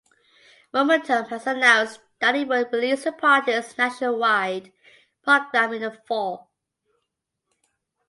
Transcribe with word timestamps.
Momentum 0.73 1.25
has 1.25 1.45
announced 1.45 1.99
that 2.19 2.33
it 2.35 2.47
will 2.47 2.65
release 2.73 3.03
the 3.03 3.11
party’s 3.11 3.77
nationwide 3.77 4.73
program 5.23 5.73
in 5.73 5.81
the 5.83 5.91
fall. 5.91 6.49